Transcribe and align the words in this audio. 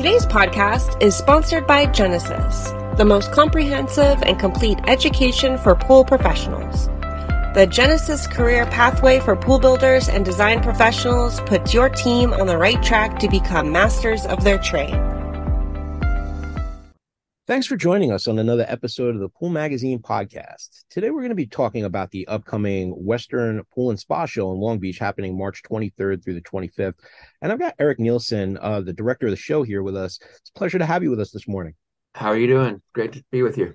Today's 0.00 0.24
podcast 0.24 1.02
is 1.02 1.14
sponsored 1.14 1.66
by 1.66 1.84
Genesis, 1.84 2.70
the 2.96 3.04
most 3.04 3.32
comprehensive 3.32 4.22
and 4.22 4.40
complete 4.40 4.78
education 4.86 5.58
for 5.58 5.74
pool 5.74 6.06
professionals. 6.06 6.86
The 7.52 7.68
Genesis 7.70 8.26
Career 8.26 8.64
Pathway 8.64 9.20
for 9.20 9.36
Pool 9.36 9.58
Builders 9.58 10.08
and 10.08 10.24
Design 10.24 10.62
Professionals 10.62 11.38
puts 11.42 11.74
your 11.74 11.90
team 11.90 12.32
on 12.32 12.46
the 12.46 12.56
right 12.56 12.82
track 12.82 13.18
to 13.18 13.28
become 13.28 13.72
masters 13.72 14.24
of 14.24 14.42
their 14.42 14.56
trade. 14.56 14.94
Thanks 17.50 17.66
for 17.66 17.74
joining 17.74 18.12
us 18.12 18.28
on 18.28 18.38
another 18.38 18.64
episode 18.68 19.16
of 19.16 19.20
the 19.20 19.28
Pool 19.28 19.48
Magazine 19.48 19.98
podcast. 19.98 20.84
Today, 20.88 21.10
we're 21.10 21.22
going 21.22 21.30
to 21.30 21.34
be 21.34 21.48
talking 21.48 21.84
about 21.84 22.12
the 22.12 22.24
upcoming 22.28 22.92
Western 22.92 23.60
Pool 23.74 23.90
and 23.90 23.98
Spa 23.98 24.24
Show 24.24 24.52
in 24.52 24.60
Long 24.60 24.78
Beach 24.78 25.00
happening 25.00 25.36
March 25.36 25.64
23rd 25.64 26.22
through 26.22 26.34
the 26.34 26.42
25th. 26.42 26.94
And 27.42 27.50
I've 27.50 27.58
got 27.58 27.74
Eric 27.80 27.98
Nielson, 27.98 28.56
uh, 28.60 28.82
the 28.82 28.92
director 28.92 29.26
of 29.26 29.32
the 29.32 29.36
show, 29.36 29.64
here 29.64 29.82
with 29.82 29.96
us. 29.96 30.20
It's 30.38 30.52
a 30.54 30.56
pleasure 30.56 30.78
to 30.78 30.86
have 30.86 31.02
you 31.02 31.10
with 31.10 31.18
us 31.18 31.32
this 31.32 31.48
morning. 31.48 31.74
How 32.14 32.28
are 32.28 32.36
you 32.36 32.46
doing? 32.46 32.82
Great 32.92 33.14
to 33.14 33.24
be 33.32 33.42
with 33.42 33.58
you. 33.58 33.74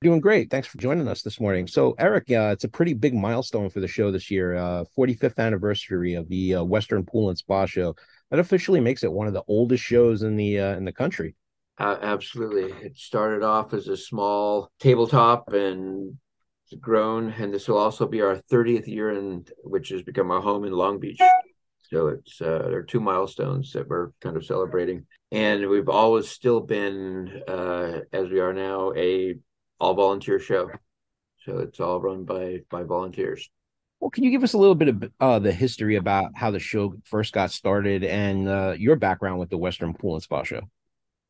Doing 0.00 0.18
great. 0.18 0.50
Thanks 0.50 0.66
for 0.66 0.78
joining 0.78 1.06
us 1.06 1.22
this 1.22 1.38
morning. 1.38 1.68
So, 1.68 1.94
Eric, 2.00 2.28
uh, 2.32 2.50
it's 2.54 2.64
a 2.64 2.68
pretty 2.68 2.94
big 2.94 3.14
milestone 3.14 3.70
for 3.70 3.78
the 3.78 3.86
show 3.86 4.10
this 4.10 4.32
year. 4.32 4.56
Uh, 4.56 4.84
45th 4.98 5.38
anniversary 5.38 6.14
of 6.14 6.28
the 6.28 6.56
uh, 6.56 6.64
Western 6.64 7.06
Pool 7.06 7.28
and 7.28 7.38
Spa 7.38 7.66
Show. 7.66 7.94
That 8.32 8.40
officially 8.40 8.80
makes 8.80 9.04
it 9.04 9.12
one 9.12 9.28
of 9.28 9.32
the 9.32 9.44
oldest 9.46 9.84
shows 9.84 10.24
in 10.24 10.34
the 10.34 10.58
uh, 10.58 10.76
in 10.76 10.84
the 10.84 10.90
country. 10.90 11.36
Uh, 11.78 11.96
absolutely. 12.00 12.72
It 12.84 12.96
started 12.96 13.42
off 13.42 13.74
as 13.74 13.88
a 13.88 13.96
small 13.96 14.70
tabletop 14.80 15.52
and 15.52 16.16
grown, 16.80 17.32
and 17.32 17.52
this 17.52 17.68
will 17.68 17.78
also 17.78 18.06
be 18.06 18.22
our 18.22 18.40
30th 18.50 18.86
year, 18.86 19.10
in 19.10 19.44
which 19.62 19.90
has 19.90 20.02
become 20.02 20.30
our 20.30 20.40
home 20.40 20.64
in 20.64 20.72
Long 20.72 20.98
Beach. 20.98 21.20
So 21.90 22.08
it's 22.08 22.40
uh, 22.40 22.66
there 22.68 22.78
are 22.78 22.82
two 22.82 22.98
milestones 22.98 23.72
that 23.72 23.88
we're 23.88 24.10
kind 24.20 24.36
of 24.36 24.44
celebrating, 24.44 25.06
and 25.30 25.68
we've 25.68 25.88
always 25.88 26.28
still 26.28 26.60
been, 26.60 27.42
uh, 27.46 28.00
as 28.12 28.28
we 28.28 28.40
are 28.40 28.52
now, 28.52 28.92
a 28.96 29.36
all 29.78 29.94
volunteer 29.94 30.40
show. 30.40 30.70
So 31.44 31.58
it's 31.58 31.78
all 31.78 32.00
run 32.00 32.24
by 32.24 32.62
by 32.70 32.82
volunteers. 32.82 33.48
Well, 34.00 34.10
can 34.10 34.24
you 34.24 34.30
give 34.30 34.42
us 34.42 34.54
a 34.54 34.58
little 34.58 34.74
bit 34.74 34.88
of 34.88 35.10
uh, 35.20 35.38
the 35.38 35.52
history 35.52 35.96
about 35.96 36.32
how 36.34 36.50
the 36.50 36.58
show 36.58 36.94
first 37.04 37.32
got 37.32 37.50
started 37.50 38.02
and 38.02 38.48
uh, 38.48 38.74
your 38.76 38.96
background 38.96 39.38
with 39.38 39.48
the 39.48 39.56
Western 39.56 39.94
Pool 39.94 40.14
and 40.14 40.22
Spa 40.22 40.42
Show? 40.42 40.62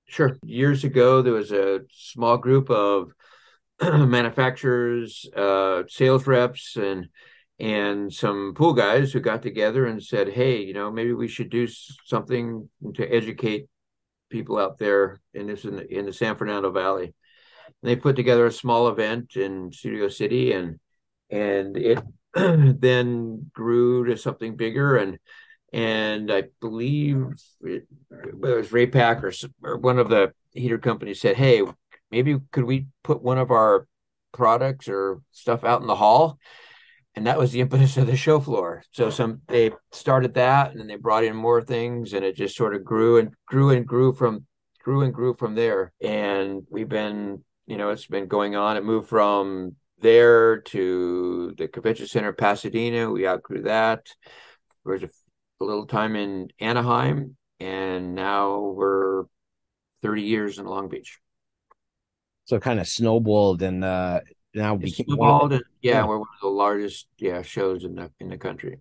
Sure. 0.08 0.36
Years 0.44 0.84
ago, 0.84 1.20
there 1.22 1.32
was 1.32 1.52
a 1.52 1.80
small 1.90 2.36
group 2.38 2.70
of 2.70 3.12
manufacturers, 3.82 5.26
uh, 5.36 5.82
sales 5.88 6.26
reps, 6.26 6.76
and 6.76 7.08
and 7.58 8.12
some 8.12 8.54
pool 8.54 8.74
guys 8.74 9.12
who 9.12 9.20
got 9.20 9.42
together 9.42 9.86
and 9.86 10.02
said, 10.02 10.28
"Hey, 10.28 10.62
you 10.62 10.74
know, 10.74 10.90
maybe 10.90 11.12
we 11.12 11.28
should 11.28 11.50
do 11.50 11.66
something 11.68 12.68
to 12.94 13.06
educate 13.06 13.68
people 14.30 14.58
out 14.58 14.78
there 14.78 15.20
in 15.34 15.46
this 15.48 15.64
in 15.64 15.76
the, 15.76 15.92
in 15.98 16.06
the 16.06 16.12
San 16.12 16.36
Fernando 16.36 16.70
Valley." 16.70 17.06
And 17.06 17.90
they 17.90 17.96
put 17.96 18.16
together 18.16 18.46
a 18.46 18.52
small 18.52 18.88
event 18.88 19.36
in 19.36 19.72
Studio 19.72 20.08
City, 20.08 20.52
and 20.52 20.78
and 21.30 21.76
it 21.76 21.98
then 22.34 23.50
grew 23.52 24.04
to 24.06 24.16
something 24.16 24.56
bigger 24.56 24.96
and 24.96 25.18
and 25.76 26.32
I 26.32 26.44
believe 26.62 27.26
it, 27.60 27.86
whether 28.08 28.54
it 28.54 28.60
was 28.62 28.70
Raypak 28.70 29.22
or, 29.22 29.32
or 29.62 29.76
one 29.76 29.98
of 29.98 30.08
the 30.08 30.32
heater 30.52 30.78
companies 30.78 31.20
said, 31.20 31.36
"Hey, 31.36 31.62
maybe 32.10 32.38
could 32.50 32.64
we 32.64 32.86
put 33.04 33.22
one 33.22 33.36
of 33.36 33.50
our 33.50 33.86
products 34.32 34.88
or 34.88 35.20
stuff 35.32 35.64
out 35.64 35.82
in 35.82 35.86
the 35.86 35.94
hall?" 35.94 36.38
And 37.14 37.26
that 37.26 37.38
was 37.38 37.52
the 37.52 37.60
impetus 37.60 37.98
of 37.98 38.06
the 38.06 38.16
show 38.16 38.40
floor. 38.40 38.84
So 38.92 39.10
some 39.10 39.42
they 39.48 39.70
started 39.92 40.32
that, 40.34 40.70
and 40.70 40.80
then 40.80 40.86
they 40.86 40.96
brought 40.96 41.24
in 41.24 41.36
more 41.36 41.60
things, 41.60 42.14
and 42.14 42.24
it 42.24 42.36
just 42.36 42.56
sort 42.56 42.74
of 42.74 42.82
grew 42.82 43.18
and 43.18 43.34
grew 43.46 43.68
and 43.68 43.86
grew 43.86 44.14
from 44.14 44.46
grew 44.82 45.02
and 45.02 45.12
grew 45.12 45.34
from 45.34 45.54
there. 45.54 45.92
And 46.00 46.62
we've 46.70 46.88
been, 46.88 47.44
you 47.66 47.76
know, 47.76 47.90
it's 47.90 48.06
been 48.06 48.28
going 48.28 48.56
on. 48.56 48.78
It 48.78 48.84
moved 48.84 49.10
from 49.10 49.76
there 50.00 50.62
to 50.62 51.54
the 51.58 51.68
convention 51.68 52.06
center 52.06 52.32
Pasadena. 52.32 53.10
We 53.10 53.28
outgrew 53.28 53.62
that. 53.62 54.06
There 54.82 54.94
was 54.94 55.02
a 55.02 55.10
a 55.60 55.64
little 55.64 55.86
time 55.86 56.16
in 56.16 56.48
Anaheim, 56.60 57.36
and 57.60 58.14
now 58.14 58.60
we're 58.60 59.24
30 60.02 60.22
years 60.22 60.58
in 60.58 60.66
Long 60.66 60.88
Beach. 60.88 61.18
So 62.44 62.60
kind 62.60 62.78
of 62.78 62.86
snowballed 62.86 63.62
and 63.62 63.84
uh, 63.84 64.20
now 64.54 64.76
became 64.76 65.06
snowballed. 65.06 65.54
And, 65.54 65.64
yeah, 65.82 65.92
yeah, 65.92 66.06
we're 66.06 66.18
one 66.18 66.28
of 66.34 66.40
the 66.40 66.48
largest 66.48 67.08
yeah 67.18 67.42
shows 67.42 67.84
in 67.84 67.96
the 67.96 68.10
in 68.20 68.28
the 68.28 68.38
country. 68.38 68.78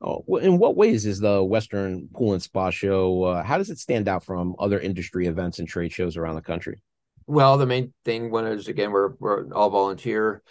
Oh, 0.00 0.24
well, 0.26 0.42
in 0.42 0.58
what 0.58 0.76
ways 0.76 1.06
is 1.06 1.20
the 1.20 1.42
Western 1.42 2.08
Pool 2.12 2.32
and 2.32 2.42
Spa 2.42 2.70
Show? 2.70 3.22
Uh, 3.22 3.42
how 3.42 3.56
does 3.56 3.70
it 3.70 3.78
stand 3.78 4.08
out 4.08 4.24
from 4.24 4.56
other 4.58 4.80
industry 4.80 5.26
events 5.26 5.58
and 5.58 5.68
trade 5.68 5.92
shows 5.92 6.16
around 6.16 6.34
the 6.34 6.42
country? 6.42 6.82
Well, 7.26 7.56
the 7.56 7.66
main 7.66 7.94
thing 8.04 8.30
one 8.30 8.46
is 8.46 8.68
again 8.68 8.90
we're 8.90 9.14
we're 9.18 9.50
all 9.52 9.70
volunteer. 9.70 10.42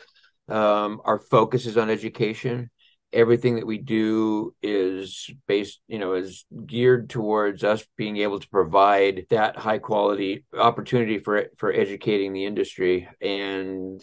Um, 0.47 1.01
our 1.05 1.19
focus 1.19 1.65
is 1.65 1.77
on 1.77 1.89
education 1.89 2.71
everything 3.13 3.55
that 3.55 3.67
we 3.67 3.77
do 3.77 4.53
is 4.61 5.29
based 5.47 5.81
you 5.87 5.99
know 5.99 6.13
is 6.13 6.45
geared 6.65 7.09
towards 7.09 7.63
us 7.63 7.85
being 7.97 8.17
able 8.17 8.39
to 8.39 8.47
provide 8.49 9.25
that 9.29 9.57
high 9.57 9.79
quality 9.79 10.45
opportunity 10.57 11.19
for 11.19 11.45
for 11.57 11.71
educating 11.73 12.33
the 12.33 12.45
industry. 12.45 13.07
And 13.21 14.01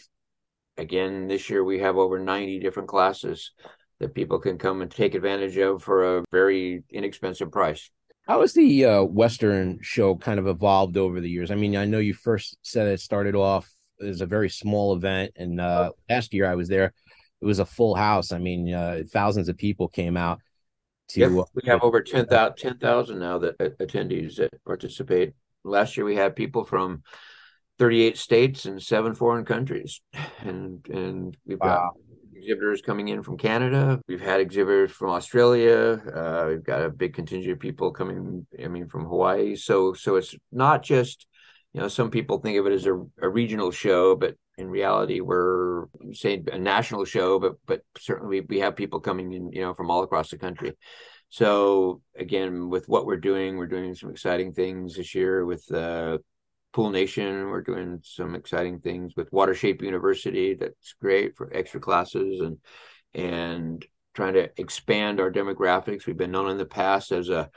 again 0.77 1.27
this 1.27 1.49
year 1.51 1.65
we 1.65 1.81
have 1.81 1.97
over 1.97 2.19
90 2.19 2.61
different 2.61 2.89
classes 2.89 3.53
that 4.01 4.15
people 4.15 4.39
can 4.39 4.59
come 4.59 4.81
and 4.81 4.91
take 4.91 5.15
advantage 5.15 5.57
of 5.57 5.83
for 5.83 6.19
a 6.19 6.25
very 6.31 6.85
inexpensive 6.91 7.51
price. 7.51 7.91
How 8.29 8.43
has 8.43 8.53
the 8.53 8.85
uh, 8.85 9.03
western 9.03 9.79
show 9.81 10.15
kind 10.15 10.39
of 10.39 10.47
evolved 10.47 10.97
over 10.97 11.21
the 11.21 11.31
years? 11.31 11.51
I 11.51 11.55
mean 11.55 11.77
i 11.77 11.85
know 11.85 11.99
you 11.99 12.15
first 12.15 12.59
said 12.63 12.87
it 12.87 13.01
started 13.01 13.35
off 13.35 13.69
as 14.01 14.21
a 14.21 14.27
very 14.27 14.49
small 14.49 14.95
event 14.95 15.33
and 15.35 15.61
uh, 15.61 15.91
last 16.09 16.33
year 16.33 16.47
i 16.47 16.55
was 16.55 16.69
there 16.69 16.93
it 17.41 17.47
was 17.47 17.59
a 17.59 17.65
full 17.65 17.94
house. 17.94 18.32
I 18.32 18.38
mean, 18.38 18.72
uh, 18.72 19.03
thousands 19.10 19.49
of 19.49 19.56
people 19.56 19.88
came 19.88 20.16
out 20.16 20.41
to. 21.10 21.21
Yep. 21.21 21.47
We 21.54 21.62
have 21.66 21.82
uh, 21.82 21.87
over 21.87 22.03
10,000 22.03 22.56
10, 22.56 23.19
now 23.19 23.38
that 23.38 23.56
uh, 23.60 23.69
attendees 23.81 24.37
that 24.37 24.50
participate. 24.65 25.34
Last 25.65 25.97
year 25.97 26.06
we 26.06 26.16
had 26.16 26.37
people 26.37 26.65
from 26.65 27.03
38 27.78 28.16
states 28.16 28.65
and 28.65 28.82
seven 28.82 29.15
foreign 29.15 29.44
countries, 29.44 30.00
and 30.41 30.87
and 30.88 31.37
we've 31.47 31.59
wow. 31.60 31.93
got 31.93 31.93
exhibitors 32.34 32.81
coming 32.81 33.09
in 33.09 33.22
from 33.22 33.37
Canada. 33.37 34.00
We've 34.09 34.21
had 34.21 34.41
exhibitors 34.41 34.91
from 34.91 35.10
Australia. 35.10 36.00
Uh, 36.15 36.47
we've 36.48 36.65
got 36.65 36.82
a 36.82 36.91
big 36.91 37.15
contingent 37.15 37.53
of 37.53 37.60
people 37.60 37.93
coming. 37.93 38.47
I 38.62 38.69
mean, 38.69 38.87
from 38.87 39.04
Hawaii. 39.04 39.56
So 39.56 39.93
so 39.93 40.16
it's 40.16 40.34
not 40.50 40.82
just 40.82 41.27
you 41.72 41.81
know 41.81 41.88
some 41.88 42.10
people 42.10 42.38
think 42.38 42.59
of 42.59 42.66
it 42.66 42.72
as 42.72 42.87
a, 42.87 42.94
a 43.21 43.28
regional 43.28 43.71
show, 43.71 44.16
but 44.16 44.34
in 44.59 44.69
reality 44.69 45.21
we're 45.21 45.87
saying 46.13 46.47
a 46.53 46.59
national 46.59 47.05
show 47.05 47.39
but 47.39 47.55
but 47.67 47.83
certainly 47.99 48.41
we 48.41 48.59
have 48.59 48.77
people 48.77 49.01
coming 49.01 49.33
in 49.33 49.53
you 49.53 49.63
know 49.63 49.73
from 49.75 49.91
all 49.91 50.03
across 50.03 50.31
the 50.31 50.39
country. 50.39 50.75
So 51.31 52.03
again 52.17 52.69
with 52.69 52.89
what 52.89 53.07
we're 53.07 53.17
doing 53.17 53.57
we're 53.57 53.67
doing 53.67 53.95
some 53.95 54.11
exciting 54.11 54.53
things 54.53 54.97
this 54.97 55.15
year 55.15 55.45
with 55.45 55.71
uh, 55.73 56.19
pool 56.73 56.91
nation. 56.91 57.49
We're 57.49 57.63
doing 57.63 58.01
some 58.03 58.35
exciting 58.35 58.81
things 58.81 59.15
with 59.17 59.31
watershape 59.31 59.83
university 59.83 60.55
that's 60.55 60.95
great 61.01 61.37
for 61.37 61.53
extra 61.53 61.81
classes 61.81 62.41
and 62.41 62.59
and 63.15 63.85
trying 64.15 64.35
to 64.35 64.51
expand 64.57 65.21
our 65.21 65.31
demographics. 65.31 66.07
We've 66.07 66.17
been 66.17 66.33
known 66.33 66.51
in 66.51 66.59
the 66.59 66.67
past 66.67 67.13
as 67.13 67.29
a 67.29 67.51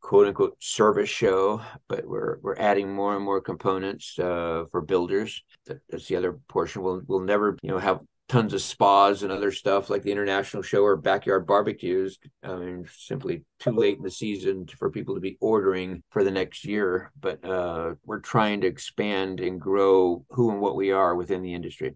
quote 0.00 0.26
unquote 0.26 0.56
service 0.60 1.08
show, 1.08 1.60
but 1.88 2.06
we're 2.06 2.38
we're 2.42 2.56
adding 2.56 2.92
more 2.92 3.16
and 3.16 3.24
more 3.24 3.40
components 3.40 4.18
uh, 4.18 4.64
for 4.70 4.80
builders. 4.80 5.42
That's 5.66 6.06
the 6.06 6.16
other 6.16 6.38
portion. 6.48 6.82
We'll 6.82 7.02
we'll 7.06 7.20
never 7.20 7.56
you 7.62 7.70
know 7.70 7.78
have 7.78 8.00
tons 8.28 8.52
of 8.52 8.60
spas 8.60 9.22
and 9.22 9.30
other 9.30 9.52
stuff 9.52 9.88
like 9.88 10.02
the 10.02 10.10
international 10.10 10.62
show 10.62 10.82
or 10.82 10.96
backyard 10.96 11.46
barbecues. 11.46 12.18
I 12.42 12.56
mean, 12.56 12.86
simply 12.96 13.44
too 13.60 13.70
late 13.70 13.98
in 13.98 14.02
the 14.02 14.10
season 14.10 14.66
for 14.66 14.90
people 14.90 15.14
to 15.14 15.20
be 15.20 15.36
ordering 15.40 16.02
for 16.10 16.24
the 16.24 16.30
next 16.30 16.64
year. 16.64 17.12
But 17.20 17.44
uh, 17.44 17.94
we're 18.04 18.20
trying 18.20 18.62
to 18.62 18.66
expand 18.66 19.40
and 19.40 19.60
grow 19.60 20.24
who 20.30 20.50
and 20.50 20.60
what 20.60 20.76
we 20.76 20.90
are 20.90 21.14
within 21.14 21.42
the 21.42 21.54
industry. 21.54 21.94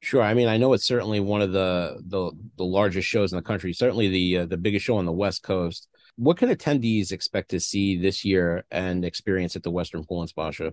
Sure. 0.00 0.22
I 0.22 0.34
mean, 0.34 0.46
I 0.46 0.58
know 0.58 0.72
it's 0.74 0.86
certainly 0.86 1.20
one 1.20 1.42
of 1.42 1.52
the 1.52 2.02
the, 2.06 2.30
the 2.58 2.64
largest 2.64 3.08
shows 3.08 3.32
in 3.32 3.36
the 3.36 3.42
country. 3.42 3.72
Certainly 3.72 4.08
the 4.08 4.38
uh, 4.38 4.46
the 4.46 4.58
biggest 4.58 4.84
show 4.84 4.98
on 4.98 5.06
the 5.06 5.12
West 5.12 5.42
Coast 5.42 5.88
what 6.16 6.38
can 6.38 6.48
attendees 6.48 7.12
expect 7.12 7.50
to 7.50 7.60
see 7.60 7.96
this 7.96 8.24
year 8.24 8.64
and 8.70 9.04
experience 9.04 9.56
at 9.56 9.62
the 9.62 9.70
Western 9.70 10.04
Pool 10.04 10.26
Spa 10.26 10.50
Show? 10.50 10.72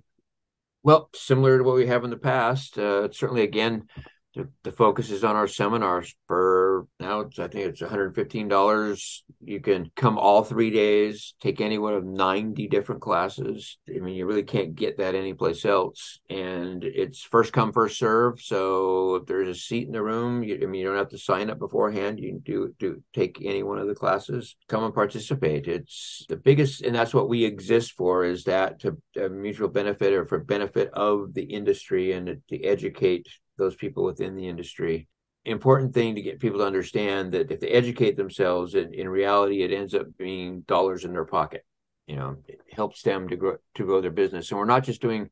Well, 0.84 1.10
similar 1.14 1.58
to 1.58 1.64
what 1.64 1.76
we 1.76 1.88
have 1.88 2.04
in 2.04 2.10
the 2.10 2.18
past, 2.18 2.78
uh, 2.78 3.10
certainly 3.12 3.44
again 3.44 3.88
the, 4.36 4.50
the 4.64 4.72
focus 4.72 5.12
is 5.12 5.24
on 5.24 5.36
our 5.36 5.48
seminars 5.48 6.16
for 6.28 6.88
now 7.00 7.22
it's 7.22 7.40
i 7.40 7.48
think 7.48 7.66
it's 7.66 7.82
$115 7.82 9.22
you 9.46 9.60
can 9.60 9.92
come 9.96 10.18
all 10.18 10.44
three 10.44 10.72
days 10.72 11.34
take 11.40 11.62
any 11.62 11.78
one 11.78 11.94
of 11.94 12.06
90 12.06 12.68
different 12.68 13.02
classes. 13.02 13.78
I 13.88 14.00
mean 14.00 14.16
you 14.16 14.26
really 14.26 14.44
can't 14.44 14.76
get 14.76 14.98
that 14.98 15.16
anyplace 15.16 15.66
else. 15.66 16.20
And 16.30 16.84
it's 16.84 17.22
first 17.22 17.54
come 17.54 17.72
first 17.72 17.98
serve. 17.98 18.42
So 18.42 19.16
if 19.16 19.26
there's 19.26 19.50
a 19.50 19.60
seat 19.60 19.88
in 19.88 19.94
the 19.94 20.02
room 20.02 20.44
you, 20.44 20.60
i 20.62 20.66
mean 20.66 20.82
you 20.82 20.88
don't 20.88 20.98
have 20.98 21.10
to 21.10 21.18
sign 21.18 21.50
up 21.50 21.60
beforehand. 21.60 22.20
You 22.20 22.42
do 22.44 22.74
do 22.80 23.04
take 23.14 23.40
any 23.44 23.64
one 23.64 23.80
of 23.80 23.88
the 23.88 23.96
classes. 23.96 24.56
Come 24.68 24.84
and 24.84 24.94
participate. 24.94 25.68
It's 25.68 26.26
the 26.30 26.38
biggest 26.38 26.82
and 26.82 26.96
that's 26.96 27.14
what 27.14 27.30
we 27.30 27.44
exist 27.44 27.94
for 27.94 28.24
is 28.24 28.46
that 28.46 28.80
to 28.82 28.98
mutual 29.30 29.70
benefit 29.70 30.14
or 30.14 30.26
for 30.26 30.40
benefit 30.40 30.90
of 30.94 31.34
the 31.34 31.44
industry 31.44 32.14
and 32.14 32.42
to 32.50 32.64
educate 32.64 33.28
those 33.58 33.76
people 33.76 34.04
within 34.04 34.36
the 34.36 34.48
industry. 34.48 35.08
Important 35.46 35.94
thing 35.94 36.16
to 36.16 36.22
get 36.22 36.40
people 36.40 36.60
to 36.60 36.66
understand 36.66 37.34
that 37.34 37.52
if 37.52 37.60
they 37.60 37.68
educate 37.68 38.16
themselves, 38.16 38.76
in, 38.76 38.94
in 38.94 39.10
reality, 39.10 39.62
it 39.62 39.74
ends 39.74 39.94
up 39.94 40.08
being 40.18 40.62
dollars 40.62 41.04
in 41.04 41.12
their 41.12 41.26
pocket. 41.26 41.66
You 42.08 42.16
know, 42.16 42.38
it 42.48 42.62
helps 42.72 43.02
them 43.02 43.30
to 43.30 43.36
grow 43.36 43.58
to 43.76 43.86
grow 43.86 44.02
their 44.02 44.12
business. 44.12 44.52
And 44.52 44.60
we're 44.60 44.66
not 44.66 44.84
just 44.84 45.02
doing, 45.02 45.30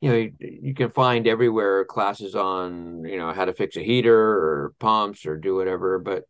you 0.00 0.10
know, 0.10 0.16
you, 0.16 0.32
you 0.38 0.74
can 0.74 0.90
find 0.90 1.26
everywhere 1.26 1.84
classes 1.84 2.34
on, 2.34 3.04
you 3.04 3.16
know, 3.16 3.32
how 3.32 3.44
to 3.44 3.52
fix 3.52 3.76
a 3.76 3.82
heater 3.82 4.16
or 4.16 4.74
pumps 4.78 5.26
or 5.26 5.36
do 5.36 5.56
whatever, 5.56 5.98
but 5.98 6.24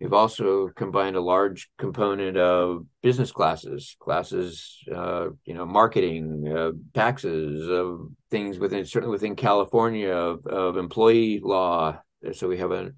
We've 0.00 0.12
also 0.12 0.68
combined 0.68 1.16
a 1.16 1.20
large 1.20 1.68
component 1.76 2.36
of 2.36 2.86
business 3.02 3.32
classes, 3.32 3.96
classes, 3.98 4.78
uh, 4.94 5.30
you 5.44 5.54
know, 5.54 5.66
marketing, 5.66 6.46
uh, 6.48 6.70
taxes, 6.94 7.68
of 7.68 8.08
things 8.30 8.58
within 8.58 8.84
certainly 8.84 9.12
within 9.12 9.34
California 9.34 10.12
of, 10.12 10.46
of 10.46 10.76
employee 10.76 11.40
law. 11.42 12.00
So 12.32 12.46
we 12.48 12.58
have 12.58 12.70
a, 12.70 12.92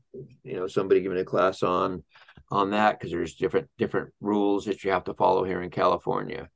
you 0.44 0.56
know, 0.56 0.66
somebody 0.66 1.00
giving 1.00 1.18
a 1.18 1.24
class 1.24 1.62
on 1.62 2.04
on 2.50 2.70
that 2.72 2.98
because 2.98 3.12
there's 3.12 3.34
different 3.34 3.68
different 3.78 4.12
rules 4.20 4.66
that 4.66 4.84
you 4.84 4.90
have 4.90 5.04
to 5.04 5.14
follow 5.14 5.44
here 5.44 5.62
in 5.62 5.70
California. 5.70 6.48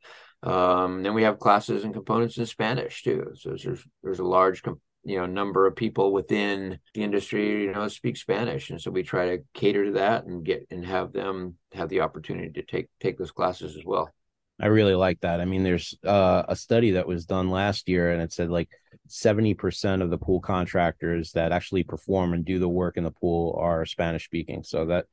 Um, 0.42 1.02
then 1.02 1.14
we 1.14 1.22
have 1.22 1.38
classes 1.38 1.84
and 1.84 1.94
components 1.94 2.36
in 2.36 2.44
Spanish 2.44 3.02
too. 3.02 3.32
So 3.34 3.56
there's 3.62 3.86
there's 4.02 4.18
a 4.18 4.24
large 4.24 4.62
com- 4.62 4.80
you 5.04 5.18
know 5.18 5.26
number 5.26 5.66
of 5.66 5.76
people 5.76 6.12
within 6.12 6.78
the 6.94 7.02
industry 7.02 7.64
you 7.64 7.72
know 7.72 7.88
speak 7.88 8.16
spanish. 8.16 8.70
And 8.70 8.80
so 8.80 8.90
we 8.90 9.02
try 9.02 9.36
to 9.36 9.44
cater 9.54 9.86
to 9.86 9.92
that 9.92 10.24
and 10.24 10.44
get 10.44 10.66
and 10.70 10.84
have 10.84 11.12
them 11.12 11.56
have 11.72 11.88
the 11.88 12.00
opportunity 12.00 12.50
to 12.50 12.62
take 12.62 12.88
take 13.00 13.18
those 13.18 13.32
classes 13.32 13.76
as 13.76 13.84
well. 13.84 14.10
I 14.60 14.66
really 14.66 14.94
like 14.94 15.20
that. 15.20 15.40
I 15.40 15.44
mean 15.44 15.62
there's 15.62 15.94
uh, 16.04 16.44
a 16.48 16.56
study 16.56 16.92
that 16.92 17.06
was 17.06 17.26
done 17.26 17.50
last 17.50 17.88
year 17.88 18.10
and 18.10 18.22
it 18.22 18.32
said 18.32 18.50
like 18.50 18.70
70% 19.08 20.02
of 20.02 20.10
the 20.10 20.18
pool 20.18 20.40
contractors 20.40 21.32
that 21.32 21.52
actually 21.52 21.82
perform 21.82 22.32
and 22.32 22.44
do 22.44 22.58
the 22.58 22.68
work 22.68 22.96
in 22.96 23.04
the 23.04 23.10
pool 23.10 23.56
are 23.60 23.84
spanish 23.84 24.24
speaking 24.24 24.62
so 24.62 24.86
that 24.86 25.06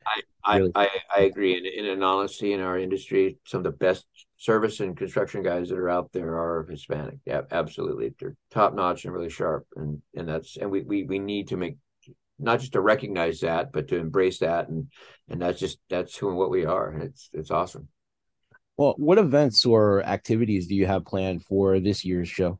i 0.45 0.57
really- 0.57 0.71
I, 0.75 0.85
I, 0.85 0.89
I 1.17 1.21
agree 1.23 1.57
and 1.57 1.65
in 1.65 1.85
an 1.85 2.01
honesty 2.01 2.53
in 2.53 2.61
our 2.61 2.79
industry 2.79 3.37
some 3.45 3.59
of 3.59 3.63
the 3.65 3.71
best 3.71 4.05
service 4.41 4.79
and 4.79 4.97
construction 4.97 5.43
guys 5.43 5.69
that 5.69 5.77
are 5.77 5.89
out 5.89 6.11
there 6.13 6.35
are 6.35 6.65
Hispanic. 6.67 7.19
Yeah, 7.25 7.41
absolutely. 7.51 8.15
They're 8.19 8.35
top 8.49 8.73
notch 8.73 9.05
and 9.05 9.13
really 9.13 9.29
sharp. 9.29 9.67
And 9.75 10.01
and 10.15 10.27
that's 10.27 10.57
and 10.57 10.71
we 10.71 10.81
we 10.81 11.03
we 11.03 11.19
need 11.19 11.49
to 11.49 11.57
make 11.57 11.77
not 12.39 12.59
just 12.59 12.73
to 12.73 12.81
recognize 12.81 13.41
that, 13.41 13.71
but 13.71 13.87
to 13.89 13.97
embrace 13.97 14.39
that 14.39 14.67
and 14.67 14.87
and 15.29 15.41
that's 15.41 15.59
just 15.59 15.77
that's 15.89 16.17
who 16.17 16.29
and 16.29 16.37
what 16.37 16.49
we 16.49 16.65
are. 16.65 16.89
And 16.89 17.03
it's 17.03 17.29
it's 17.33 17.51
awesome. 17.51 17.87
Well, 18.77 18.95
what 18.97 19.19
events 19.19 19.63
or 19.63 20.03
activities 20.03 20.65
do 20.65 20.73
you 20.73 20.87
have 20.87 21.05
planned 21.05 21.45
for 21.45 21.79
this 21.79 22.03
year's 22.03 22.29
show? 22.29 22.59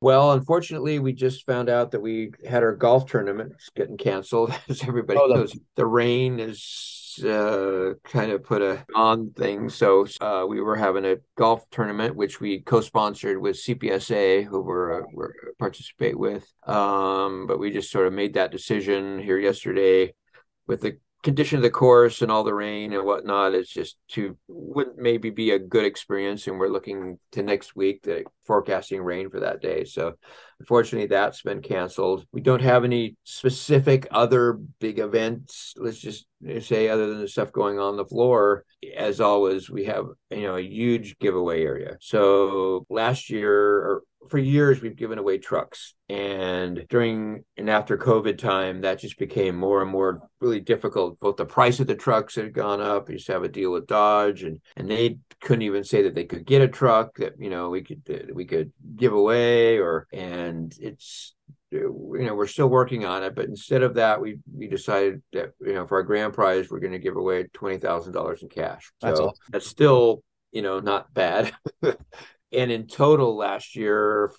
Well, 0.00 0.32
unfortunately, 0.32 1.00
we 1.00 1.12
just 1.12 1.44
found 1.44 1.68
out 1.68 1.90
that 1.90 2.00
we 2.00 2.30
had 2.48 2.62
our 2.62 2.74
golf 2.74 3.06
tournament 3.06 3.54
getting 3.74 3.96
canceled. 3.96 4.52
As 4.68 4.82
everybody 4.84 5.18
oh, 5.20 5.26
knows, 5.26 5.58
the 5.74 5.86
rain 5.86 6.38
is 6.38 7.18
uh, 7.24 7.94
kind 8.04 8.30
of 8.30 8.44
put 8.44 8.62
a 8.62 8.84
on 8.94 9.30
thing. 9.32 9.68
So 9.68 10.06
uh, 10.20 10.46
we 10.48 10.60
were 10.60 10.76
having 10.76 11.04
a 11.04 11.16
golf 11.36 11.68
tournament, 11.70 12.14
which 12.14 12.40
we 12.40 12.60
co-sponsored 12.60 13.38
with 13.38 13.56
CPSA, 13.56 14.44
who 14.44 14.60
we're, 14.60 15.02
uh, 15.02 15.06
we're 15.12 15.32
participate 15.58 16.16
with. 16.16 16.46
Um, 16.64 17.46
but 17.48 17.58
we 17.58 17.72
just 17.72 17.90
sort 17.90 18.06
of 18.06 18.12
made 18.12 18.34
that 18.34 18.52
decision 18.52 19.18
here 19.18 19.38
yesterday 19.38 20.14
with 20.68 20.82
the 20.82 20.98
condition 21.22 21.56
of 21.56 21.62
the 21.62 21.70
course 21.70 22.22
and 22.22 22.30
all 22.30 22.44
the 22.44 22.54
rain 22.54 22.92
and 22.92 23.04
whatnot 23.04 23.52
it's 23.52 23.70
just 23.70 23.96
to 24.06 24.36
would 24.46 24.96
maybe 24.96 25.30
be 25.30 25.50
a 25.50 25.58
good 25.58 25.84
experience 25.84 26.46
and 26.46 26.58
we're 26.58 26.68
looking 26.68 27.18
to 27.32 27.42
next 27.42 27.74
week 27.74 28.02
the 28.02 28.22
forecasting 28.46 29.02
rain 29.02 29.28
for 29.28 29.40
that 29.40 29.60
day. 29.60 29.84
So 29.84 30.14
unfortunately 30.60 31.08
that's 31.08 31.42
been 31.42 31.60
canceled. 31.60 32.24
We 32.32 32.40
don't 32.40 32.62
have 32.62 32.84
any 32.84 33.16
specific 33.24 34.06
other 34.12 34.54
big 34.78 35.00
events 35.00 35.74
let's 35.76 35.98
just 35.98 36.26
say 36.60 36.88
other 36.88 37.08
than 37.08 37.20
the 37.20 37.28
stuff 37.28 37.52
going 37.52 37.80
on 37.80 37.96
the 37.96 38.04
floor. 38.04 38.64
As 38.96 39.20
always 39.20 39.68
we 39.68 39.86
have 39.86 40.06
you 40.30 40.42
know 40.42 40.56
a 40.56 40.62
huge 40.62 41.18
giveaway 41.18 41.62
area. 41.62 41.96
So 42.00 42.86
last 42.88 43.28
year 43.28 43.54
or 43.54 44.02
for 44.30 44.38
years 44.38 44.80
we've 44.80 44.96
given 44.96 45.18
away 45.18 45.38
trucks. 45.38 45.94
And 46.08 46.86
during 46.88 47.44
and 47.56 47.68
after 47.68 47.98
covid 47.98 48.38
time 48.38 48.80
that 48.80 49.00
just 49.00 49.18
became 49.18 49.56
more 49.56 49.82
and 49.82 49.90
more 49.90 50.22
really 50.40 50.60
difficult. 50.60 51.20
Both 51.20 51.36
the 51.36 51.44
price 51.44 51.80
of 51.80 51.86
the 51.86 51.94
trucks 51.94 52.36
had 52.36 52.52
gone 52.52 52.80
up. 52.80 53.08
You 53.08 53.14
used 53.14 53.26
to 53.26 53.32
have 53.32 53.42
a 53.42 53.48
deal 53.48 53.72
with 53.72 53.86
dodge 53.86 54.42
and 54.42 54.60
and 54.76 54.90
they 54.90 55.18
couldn't 55.40 55.62
even 55.62 55.84
say 55.84 56.02
that 56.02 56.14
they 56.14 56.24
could 56.24 56.46
get 56.46 56.62
a 56.62 56.68
truck 56.68 57.16
that 57.16 57.34
you 57.38 57.50
know 57.50 57.70
we 57.70 57.82
could 57.82 58.30
we 58.34 58.44
could 58.44 58.72
give 58.96 59.12
away 59.12 59.78
or 59.78 60.06
and 60.12 60.74
it's 60.80 61.34
you 61.70 62.16
know 62.20 62.34
we're 62.34 62.46
still 62.46 62.68
working 62.68 63.04
on 63.04 63.22
it. 63.22 63.34
But 63.34 63.46
instead 63.46 63.82
of 63.82 63.94
that 63.94 64.20
we 64.20 64.38
we 64.54 64.68
decided 64.68 65.22
that 65.32 65.52
you 65.60 65.74
know 65.74 65.86
for 65.86 65.96
our 65.96 66.02
grand 66.02 66.32
prize 66.32 66.70
we're 66.70 66.80
going 66.80 66.92
to 66.92 66.98
give 66.98 67.16
away 67.16 67.44
$20000 67.44 68.42
in 68.42 68.48
cash. 68.48 68.90
That's 69.00 69.18
so 69.18 69.26
awesome. 69.26 69.42
that's 69.50 69.66
still 69.66 70.22
you 70.52 70.62
know 70.62 70.80
not 70.80 71.12
bad 71.12 71.52
and 72.52 72.70
in 72.70 72.86
total 72.86 73.36
last 73.36 73.76
year 73.76 74.32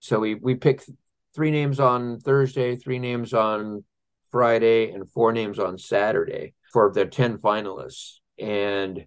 so 0.00 0.18
we 0.18 0.34
we 0.34 0.54
picked 0.54 0.88
three 1.34 1.50
names 1.50 1.80
on 1.80 2.18
thursday 2.20 2.76
three 2.76 2.98
names 2.98 3.32
on 3.34 3.84
friday 4.30 4.90
and 4.90 5.10
four 5.10 5.32
names 5.32 5.58
on 5.58 5.78
saturday 5.78 6.54
for 6.72 6.92
the 6.92 7.06
10 7.06 7.38
finalists 7.38 8.18
and 8.38 9.06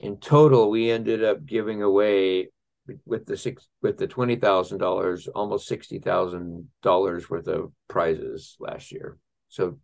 in 0.00 0.18
total 0.18 0.70
we 0.70 0.90
ended 0.90 1.24
up 1.24 1.44
giving 1.46 1.82
away 1.82 2.48
with 3.04 3.26
the 3.26 3.36
six 3.36 3.66
with 3.82 3.98
the 3.98 4.06
twenty 4.06 4.36
thousand 4.36 4.78
dollars, 4.78 5.28
almost 5.28 5.66
sixty 5.66 5.98
thousand 5.98 6.68
dollars 6.82 7.28
worth 7.28 7.48
of 7.48 7.72
prizes 7.88 8.56
last 8.60 8.92
year. 8.92 9.18
So 9.48 9.78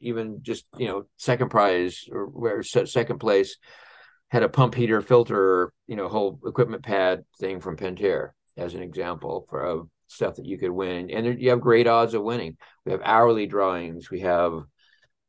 even 0.00 0.42
just 0.42 0.66
you 0.76 0.86
know 0.86 1.04
second 1.16 1.50
prize 1.50 2.04
or 2.10 2.26
where 2.26 2.62
second 2.62 3.18
place 3.18 3.56
had 4.30 4.42
a 4.42 4.48
pump 4.48 4.74
heater 4.74 5.00
filter 5.00 5.72
you 5.86 5.96
know 5.96 6.08
whole 6.08 6.38
equipment 6.46 6.82
pad 6.82 7.24
thing 7.38 7.60
from 7.60 7.76
Pentair 7.76 8.30
as 8.56 8.74
an 8.74 8.82
example 8.82 9.46
for 9.48 9.64
of 9.64 9.88
stuff 10.06 10.36
that 10.36 10.46
you 10.46 10.58
could 10.58 10.70
win 10.70 11.10
and 11.10 11.26
there, 11.26 11.32
you 11.32 11.50
have 11.50 11.60
great 11.60 11.86
odds 11.86 12.14
of 12.14 12.22
winning 12.22 12.56
we 12.84 12.92
have 12.92 13.00
hourly 13.04 13.46
drawings 13.46 14.10
we 14.10 14.20
have 14.20 14.62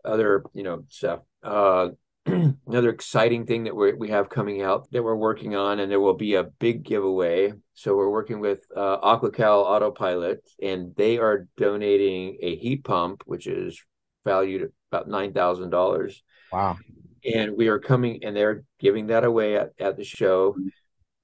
other 0.06 0.44
you 0.54 0.64
know 0.64 0.84
stuff 0.90 1.20
uh 1.44 1.90
another 2.68 2.90
exciting 2.90 3.46
thing 3.46 3.64
that 3.64 3.76
we 3.76 3.94
we 3.94 4.10
have 4.10 4.30
coming 4.30 4.62
out 4.62 4.90
that 4.92 5.04
we're 5.04 5.16
working 5.16 5.56
on, 5.56 5.80
and 5.80 5.92
there 5.92 6.00
will 6.00 6.16
be 6.16 6.36
a 6.36 6.44
big 6.44 6.84
giveaway. 6.84 7.54
So 7.74 7.96
we're 7.96 8.10
working 8.10 8.40
with 8.40 8.62
uh, 8.76 9.00
AquaCal 9.00 9.64
Autopilot, 9.64 10.48
and 10.62 10.94
they 10.96 11.18
are 11.18 11.48
donating 11.58 12.38
a 12.42 12.56
heat 12.58 12.84
pump, 12.84 13.24
which 13.26 13.48
is 13.48 13.82
valued 14.26 14.64
at 14.64 14.70
about 14.92 15.08
nine 15.08 15.34
thousand 15.34 15.70
dollars. 15.70 16.22
Wow! 16.52 16.78
And 17.26 17.56
we 17.58 17.68
are 17.68 17.80
coming, 17.80 18.24
and 18.24 18.36
they're 18.36 18.64
giving 18.80 19.08
that 19.08 19.24
away 19.24 19.58
at, 19.58 19.72
at 19.80 19.98
the 19.98 20.04
show, 20.04 20.56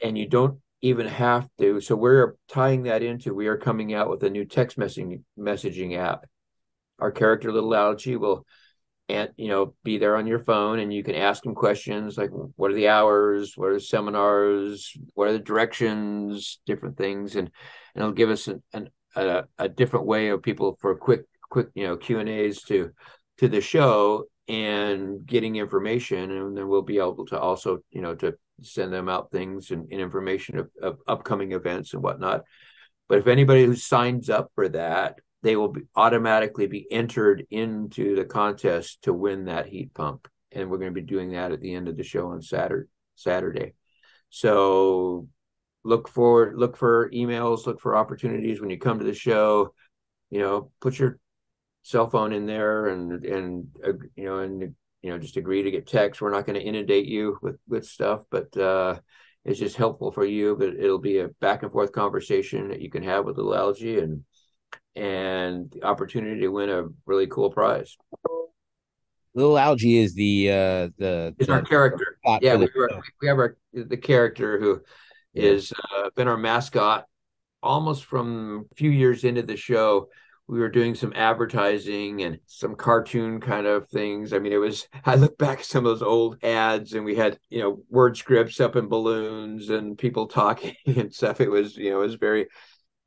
and 0.02 0.18
you 0.18 0.28
don't 0.28 0.60
even 0.82 1.08
have 1.08 1.48
to. 1.60 1.82
So 1.82 1.96
we're 1.96 2.36
tying 2.48 2.84
that 2.84 3.04
into. 3.04 3.34
We 3.34 3.48
are 3.48 3.58
coming 3.58 3.94
out 3.94 4.10
with 4.10 4.24
a 4.24 4.30
new 4.30 4.46
text 4.46 4.78
messaging 4.78 5.24
messaging 5.38 5.98
app. 5.98 6.26
Our 7.00 7.12
character 7.12 7.52
little 7.52 7.76
algae 7.76 8.16
will 8.16 8.46
and 9.08 9.30
you 9.38 9.50
know 9.50 9.76
be 9.84 9.98
there 9.98 10.16
on 10.16 10.28
your 10.28 10.40
phone 10.40 10.80
and 10.80 10.94
you 10.94 11.04
can 11.04 11.16
ask 11.16 11.44
them 11.44 11.54
questions 11.54 12.18
like 12.18 12.32
what 12.56 12.72
are 12.72 12.76
the 12.76 12.88
hours 12.88 13.54
what 13.56 13.70
are 13.70 13.76
the 13.76 13.80
seminars 13.80 14.94
what 15.14 15.28
are 15.28 15.34
the 15.34 15.40
directions 15.40 16.60
different 16.66 16.98
things 16.98 17.36
and 17.36 17.52
and 17.94 18.02
it'll 18.02 18.12
give 18.12 18.30
us 18.30 18.48
an, 18.48 18.64
an 18.74 18.90
a, 19.16 19.44
a 19.60 19.70
different 19.70 20.06
way 20.06 20.30
of 20.30 20.42
people 20.42 20.78
for 20.82 20.96
quick 20.96 21.26
quick 21.50 21.68
you 21.76 21.86
know 21.86 21.96
q 21.96 22.20
and 22.20 22.30
a's 22.30 22.64
to 22.64 22.92
to 23.38 23.48
the 23.48 23.62
show 23.62 24.26
and 24.48 25.26
getting 25.26 25.56
information 25.56 26.32
and 26.32 26.56
then 26.56 26.68
we'll 26.68 26.82
be 26.82 26.98
able 26.98 27.26
to 27.26 27.40
also 27.40 27.80
you 27.92 28.02
know 28.02 28.14
to 28.14 28.36
send 28.62 28.94
them 28.94 29.10
out 29.10 29.32
things 29.32 29.72
and, 29.72 29.92
and 29.92 30.00
information 30.00 30.58
of, 30.58 30.70
of 30.82 31.00
upcoming 31.08 31.52
events 31.52 31.94
and 31.94 32.04
whatnot 32.04 32.44
but 33.10 33.18
if 33.18 33.28
anybody 33.28 33.66
who 33.66 33.76
signs 33.76 34.30
up 34.30 34.52
for 34.56 34.70
that 34.70 35.16
they 35.46 35.56
will 35.56 35.68
be 35.68 35.82
automatically 35.96 36.66
be 36.66 36.92
entered 36.92 37.46
into 37.52 38.16
the 38.16 38.26
contest 38.26 39.04
to 39.04 39.14
win 39.14 39.46
that 39.46 39.68
heat 39.68 39.94
pump. 39.94 40.28
And 40.52 40.72
we're 40.72 40.80
going 40.80 40.92
to 40.92 41.02
be 41.02 41.06
doing 41.06 41.34
that 41.34 41.52
at 41.52 41.62
the 41.62 41.76
end 41.76 41.88
of 41.88 41.96
the 41.96 42.04
show 42.04 42.30
on 42.30 42.42
Saturday. 42.42 42.90
Saturday. 43.14 43.76
So 44.32 45.28
look 45.84 46.08
forward, 46.10 46.58
look 46.58 46.76
for 46.76 47.12
emails, 47.12 47.68
look 47.68 47.80
for 47.80 47.96
opportunities 47.96 48.60
when 48.60 48.72
you 48.72 48.80
come 48.80 48.98
to 48.98 49.06
the 49.06 49.14
show. 49.14 49.76
You 50.32 50.40
know, 50.40 50.72
put 50.82 50.98
your 50.98 51.20
cell 51.86 52.10
phone 52.10 52.34
in 52.34 52.48
there 52.48 52.88
and 52.88 53.24
and 53.24 53.68
uh, 53.86 53.94
you 54.16 54.26
know 54.26 54.40
and 54.40 54.74
you 55.04 55.12
know 55.12 55.20
just 55.20 55.38
agree 55.38 55.62
to 55.62 55.70
get 55.70 55.86
text. 55.86 56.20
We're 56.20 56.32
not 56.32 56.48
going 56.48 56.60
to 56.60 56.66
inundate 56.66 57.06
you 57.06 57.38
with 57.44 57.58
with 57.68 57.86
stuff 57.86 58.22
but 58.32 58.58
uh 58.58 58.98
it's 59.46 59.60
just 59.60 59.76
helpful 59.76 60.12
for 60.12 60.26
you 60.26 60.56
but 60.56 60.70
it'll 60.70 60.98
be 60.98 61.20
a 61.20 61.28
back 61.40 61.62
and 61.62 61.72
forth 61.72 61.92
conversation 61.92 62.70
that 62.70 62.82
you 62.82 62.90
can 62.90 63.04
have 63.04 63.24
with 63.24 63.38
little 63.38 63.56
algae 63.56 64.00
and 64.00 64.24
and 64.96 65.70
the 65.72 65.84
opportunity 65.84 66.42
to 66.42 66.48
win 66.48 66.70
a 66.70 66.86
really 67.06 67.28
cool 67.28 67.52
prize. 67.52 67.96
Little 69.36 69.58
algae 69.58 70.00
is 70.00 70.16
the 70.16 70.50
uh 70.50 70.90
the 70.98 71.36
the, 71.38 71.52
our 71.52 71.62
character. 71.62 72.18
yeah 72.42 72.56
we, 72.56 72.66
are, 72.66 73.02
we 73.22 73.28
have 73.28 73.38
our 73.38 73.58
the 73.74 73.98
character 73.98 74.60
who 74.60 74.82
is 75.36 75.72
uh, 75.96 76.10
been 76.16 76.28
our 76.28 76.38
mascot 76.38 77.06
almost 77.62 78.06
from 78.06 78.66
a 78.72 78.76
few 78.76 78.90
years 78.90 79.24
into 79.24 79.44
the 79.44 79.58
show 79.58 80.08
we 80.48 80.60
were 80.60 80.70
doing 80.70 80.94
some 80.94 81.12
advertising 81.16 82.22
and 82.22 82.40
some 82.46 82.76
cartoon 82.76 83.42
kind 83.42 83.66
of 83.66 83.88
things. 83.88 84.32
I 84.32 84.40
mean, 84.40 84.54
it 84.54 84.58
was, 84.58 84.88
I 85.06 85.16
look 85.16 85.38
back 85.38 85.60
at 85.60 85.66
some 85.66 85.86
of 85.86 85.92
those 85.92 86.08
old 86.08 86.44
ads 86.44 86.94
and 86.94 87.04
we 87.04 87.16
had, 87.16 87.40
you 87.50 87.60
know, 87.60 87.84
word 87.90 88.18
scripts 88.18 88.60
up 88.60 88.76
in 88.76 88.88
balloons 88.88 89.70
and 89.70 89.98
people 89.98 90.28
talking 90.28 90.76
and 90.86 91.14
stuff. 91.14 91.42
It 91.42 91.50
was, 91.50 91.76
you 91.76 91.90
know, 91.90 92.02
it 92.02 92.06
was 92.06 92.16
very, 92.16 92.48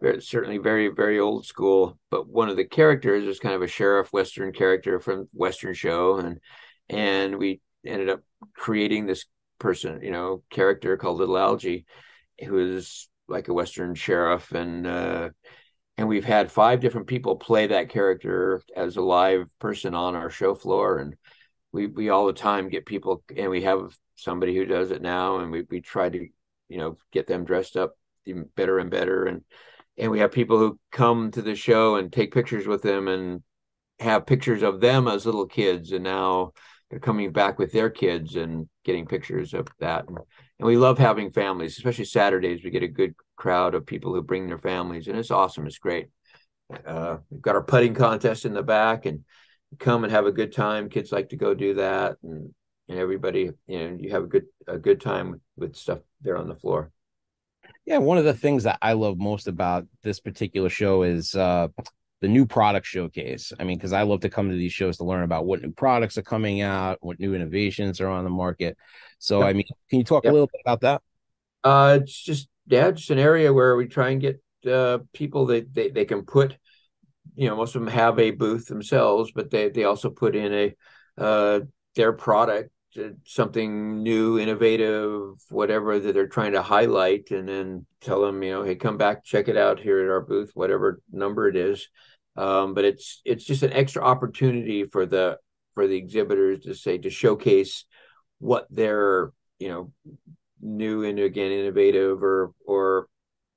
very, 0.00 0.21
certainly 0.21 0.59
very, 0.59 0.88
very 0.88 1.21
old 1.21 1.47
school. 1.47 1.99
But 2.11 2.28
one 2.28 2.49
of 2.49 2.57
the 2.57 2.64
characters 2.64 3.25
is 3.25 3.38
kind 3.38 3.54
of 3.54 3.62
a 3.62 3.68
sheriff 3.68 4.12
Western 4.12 4.52
character 4.52 4.99
from 4.99 5.28
Western 5.33 5.75
show. 5.75 6.16
And, 6.16 6.40
and 6.88 7.38
we 7.38 7.61
ended 7.87 8.09
up 8.09 8.21
creating 8.54 9.07
this 9.07 9.26
person, 9.61 10.00
you 10.02 10.11
know, 10.11 10.42
character 10.50 10.97
called 10.97 11.18
Little 11.18 11.38
Algae, 11.38 11.87
who 12.45 12.76
is 12.76 13.09
like 13.28 13.47
a 13.47 13.54
Western 13.54 13.95
sheriff 13.95 14.50
and, 14.52 14.87
uh, 14.87 15.30
and 15.99 16.07
we've 16.07 16.25
had 16.25 16.50
five 16.50 16.78
different 16.78 17.09
people 17.09 17.35
play 17.37 17.67
that 17.67 17.88
character 17.88 18.62
as 18.75 18.97
a 18.97 19.02
live 19.02 19.50
person 19.59 19.97
on 19.97 20.14
our 20.14 20.31
show 20.31 20.55
floor. 20.55 20.99
And 20.99 21.17
we 21.73 21.88
we 21.88 22.09
all 22.09 22.26
the 22.26 22.33
time 22.33 22.69
get 22.69 22.87
people 22.87 23.25
and 23.37 23.50
we 23.50 23.62
have 23.62 23.99
somebody 24.14 24.55
who 24.57 24.64
does 24.64 24.93
it 24.93 25.02
now 25.02 25.38
and 25.38 25.50
we, 25.50 25.64
we 25.69 25.81
try 25.81 26.09
to 26.09 26.28
you 26.69 26.78
know 26.78 26.97
get 27.12 27.26
them 27.26 27.45
dressed 27.45 27.76
up 27.76 27.99
even 28.26 28.49
better 28.55 28.78
and 28.78 28.90
better. 28.90 29.25
And 29.25 29.43
and 29.99 30.12
we 30.12 30.21
have 30.21 30.31
people 30.31 30.57
who 30.59 30.78
come 30.93 31.33
to 31.33 31.43
the 31.43 31.57
show 31.57 31.97
and 31.97 32.12
take 32.12 32.33
pictures 32.33 32.69
with 32.69 32.83
them 32.83 33.09
and 33.09 33.43
have 33.99 34.25
pictures 34.25 34.62
of 34.62 34.81
them 34.81 35.09
as 35.09 35.26
little 35.26 35.47
kids. 35.47 35.90
And 35.90 36.05
now 36.05 36.52
they're 36.90 36.99
coming 36.99 37.33
back 37.33 37.59
with 37.59 37.73
their 37.73 37.90
kids 37.90 38.37
and 38.37 38.68
getting 38.85 39.07
pictures 39.07 39.54
of 39.54 39.68
that 39.78 40.09
and, 40.09 40.18
and 40.59 40.66
we 40.66 40.76
love 40.76 40.99
having 40.99 41.30
families 41.30 41.76
especially 41.76 42.04
saturdays 42.04 42.62
we 42.64 42.71
get 42.71 42.83
a 42.83 42.88
good 42.88 43.14
crowd 43.38 43.75
of 43.75 43.87
people 43.87 44.12
who 44.12 44.21
bring 44.21 44.49
their 44.49 44.59
families, 44.59 45.09
and 45.09 45.16
it's 45.16 45.30
awesome. 45.30 45.66
It's 45.66 45.78
great. 45.78 46.09
Uh, 46.85 47.18
we've 47.30 47.40
got 47.40 47.54
our 47.54 47.62
putting 47.62 47.95
contest 47.95 48.45
in 48.45 48.52
the 48.52 48.62
back, 48.62 49.07
and 49.07 49.25
come 49.78 50.04
and 50.04 50.12
have 50.12 50.26
a 50.26 50.33
good 50.33 50.52
time. 50.52 50.90
Kids 50.90 51.12
like 51.12 51.30
to 51.30 51.37
go 51.37 51.54
do 51.54 51.75
that, 51.75 52.16
and 52.23 52.52
and 52.88 52.99
everybody, 52.99 53.50
you 53.66 53.78
know, 53.78 53.97
you 53.99 54.11
have 54.11 54.25
a 54.25 54.26
good 54.26 54.47
a 54.66 54.76
good 54.76 55.00
time 55.00 55.30
with, 55.30 55.40
with 55.57 55.76
stuff 55.76 56.00
there 56.21 56.37
on 56.37 56.49
the 56.49 56.57
floor. 56.57 56.90
Yeah, 57.87 57.99
one 57.99 58.18
of 58.18 58.25
the 58.25 58.35
things 58.35 58.64
that 58.64 58.78
I 58.83 58.92
love 58.92 59.18
most 59.18 59.47
about 59.47 59.87
this 60.02 60.21
particular 60.21 60.68
show 60.68 61.02
is 61.02 61.35
uh, 61.35 61.68
the 62.21 62.29
new 62.29 62.47
product 62.47 62.87
showcase. 62.87 63.53
I 63.59 63.65
mean, 63.65 63.79
because 63.79 63.93
I 63.93 64.03
love 64.03 64.21
to 64.21 64.29
come 64.29 64.51
to 64.51 64.57
these 64.57 64.73
shows 64.73 64.97
to 64.97 65.05
learn 65.05 65.23
about 65.23 65.47
what 65.47 65.63
new 65.63 65.71
products 65.71 66.19
are 66.19 66.23
coming 66.23 66.61
out, 66.61 66.99
what 67.01 67.21
new 67.21 67.35
innovations 67.35 68.01
are 68.01 68.09
on 68.09 68.25
the 68.25 68.31
market. 68.31 68.77
So, 69.19 69.43
I 69.43 69.53
mean, 69.53 69.65
can 69.89 69.99
you 69.99 70.05
talk 70.05 70.25
yep. 70.25 70.33
a 70.33 70.35
little 70.35 70.49
bit 70.53 70.61
about 70.65 70.81
that? 70.81 71.03
Uh, 71.65 71.99
it's 72.03 72.21
just 72.21 72.49
yeah, 72.67 72.91
just 72.91 73.11
an 73.11 73.19
area 73.19 73.53
where 73.53 73.77
we 73.77 73.87
try 73.87 74.11
and 74.11 74.21
get 74.21 74.43
uh, 74.71 74.99
people 75.13 75.47
that 75.47 75.73
they, 75.73 75.91
they 75.91 76.05
can 76.05 76.23
put, 76.23 76.57
you 77.35 77.49
know, 77.49 77.57
most 77.57 77.75
of 77.75 77.83
them 77.83 77.91
have 77.91 78.19
a 78.19 78.31
booth 78.31 78.67
themselves, 78.67 79.33
but 79.35 79.51
they, 79.51 79.69
they 79.71 79.85
also 79.85 80.11
put 80.11 80.37
in 80.37 80.53
a 80.53 80.75
uh, 81.17 81.61
their 81.97 82.13
product, 82.13 82.71
something 83.25 84.02
new, 84.02 84.38
innovative, 84.38 85.35
whatever 85.50 85.99
that 85.99 86.12
they're 86.12 86.26
trying 86.26 86.52
to 86.52 86.62
highlight, 86.62 87.30
and 87.30 87.49
then 87.49 87.87
tell 88.00 88.23
them, 88.23 88.42
you 88.42 88.52
know, 88.52 88.62
hey, 88.62 88.75
come 88.75 88.97
back, 88.97 89.25
check 89.25 89.49
it 89.49 89.57
out 89.57 89.78
here 89.78 90.00
at 90.00 90.11
our 90.11 90.21
booth, 90.21 90.50
whatever 90.54 91.00
number 91.12 91.49
it 91.49 91.57
is. 91.57 91.88
Um, 92.37 92.75
but 92.75 92.85
it's 92.85 93.21
it's 93.25 93.45
just 93.45 93.62
an 93.62 93.73
extra 93.73 94.02
opportunity 94.02 94.85
for 94.85 95.07
the 95.07 95.38
for 95.75 95.87
the 95.87 95.97
exhibitors 95.97 96.61
to 96.61 96.75
say 96.75 96.99
to 96.99 97.11
showcase 97.11 97.85
what 98.38 98.66
their 98.71 99.33
you 99.59 99.68
know 99.68 99.92
new 100.61 101.04
and 101.04 101.18
again 101.18 101.50
innovative 101.50 102.23
or 102.23 102.52
or 102.66 103.09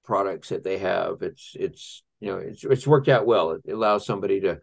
products 0.04 0.50
that 0.50 0.64
they 0.64 0.80
have. 0.80 1.22
It's 1.22 1.52
it's 1.56 2.04
you 2.20 2.32
know 2.32 2.38
it's 2.38 2.64
it's 2.64 2.88
worked 2.88 3.08
out 3.08 3.26
well. 3.26 3.52
It 3.52 3.72
allows 3.72 4.06
somebody 4.06 4.42
to 4.42 4.62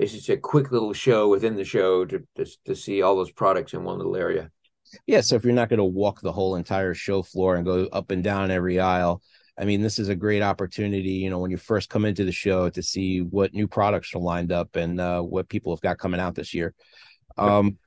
it's 0.00 0.12
just 0.12 0.30
a 0.30 0.36
quick 0.36 0.72
little 0.72 0.94
show 0.94 1.28
within 1.28 1.56
the 1.56 1.64
show 1.64 2.06
to, 2.06 2.22
to 2.36 2.46
to 2.64 2.74
see 2.74 3.02
all 3.02 3.14
those 3.14 3.30
products 3.30 3.74
in 3.74 3.84
one 3.84 3.98
little 3.98 4.16
area. 4.16 4.50
Yeah, 5.06 5.20
so 5.20 5.36
if 5.36 5.44
you're 5.44 5.52
not 5.52 5.68
going 5.68 5.78
to 5.78 5.84
walk 5.84 6.20
the 6.20 6.32
whole 6.32 6.56
entire 6.56 6.94
show 6.94 7.22
floor 7.22 7.54
and 7.54 7.64
go 7.64 7.86
up 7.92 8.10
and 8.10 8.24
down 8.24 8.50
every 8.50 8.80
aisle, 8.80 9.22
I 9.56 9.64
mean, 9.64 9.82
this 9.82 9.98
is 9.98 10.08
a 10.08 10.16
great 10.16 10.42
opportunity, 10.42 11.10
you 11.10 11.30
know, 11.30 11.38
when 11.38 11.50
you 11.50 11.58
first 11.58 11.90
come 11.90 12.04
into 12.04 12.24
the 12.24 12.32
show 12.32 12.70
to 12.70 12.82
see 12.82 13.20
what 13.20 13.52
new 13.52 13.68
products 13.68 14.14
are 14.14 14.18
lined 14.20 14.50
up 14.50 14.74
and 14.74 14.98
uh, 14.98 15.20
what 15.20 15.48
people 15.48 15.72
have 15.72 15.82
got 15.82 15.98
coming 15.98 16.18
out 16.18 16.34
this 16.34 16.54
year. 16.54 16.74
Um, 17.36 17.78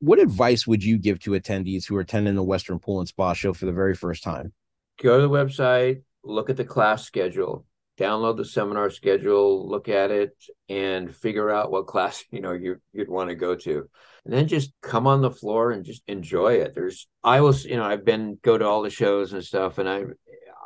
what 0.00 0.18
advice 0.18 0.66
would 0.66 0.82
you 0.82 0.98
give 0.98 1.20
to 1.20 1.32
attendees 1.32 1.86
who 1.86 1.96
are 1.96 2.00
attending 2.00 2.34
the 2.34 2.42
Western 2.42 2.78
Pool 2.78 2.98
and 3.00 3.08
Spa 3.08 3.32
show 3.34 3.52
for 3.52 3.66
the 3.66 3.72
very 3.72 3.94
first 3.94 4.22
time? 4.24 4.52
Go 5.00 5.20
to 5.20 5.22
the 5.22 5.30
website, 5.30 6.02
look 6.24 6.50
at 6.50 6.56
the 6.56 6.64
class 6.64 7.04
schedule, 7.04 7.64
download 7.98 8.36
the 8.36 8.44
seminar 8.44 8.90
schedule, 8.90 9.68
look 9.68 9.88
at 9.88 10.10
it, 10.10 10.36
and 10.68 11.14
figure 11.14 11.50
out 11.50 11.70
what 11.70 11.86
class 11.86 12.24
you 12.30 12.40
know 12.40 12.52
you 12.52 12.76
you'd 12.92 13.08
want 13.08 13.30
to 13.30 13.36
go 13.36 13.54
to, 13.54 13.88
and 14.24 14.32
then 14.34 14.48
just 14.48 14.72
come 14.82 15.06
on 15.06 15.22
the 15.22 15.30
floor 15.30 15.70
and 15.70 15.84
just 15.84 16.02
enjoy 16.06 16.54
it. 16.54 16.74
There's 16.74 17.06
I 17.22 17.40
was 17.40 17.64
you 17.64 17.76
know 17.76 17.84
I've 17.84 18.04
been 18.04 18.38
go 18.42 18.58
to 18.58 18.66
all 18.66 18.82
the 18.82 18.90
shows 18.90 19.32
and 19.32 19.44
stuff, 19.44 19.78
and 19.78 19.88
I 19.88 20.04